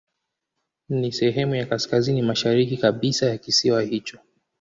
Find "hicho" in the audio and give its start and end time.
3.81-4.19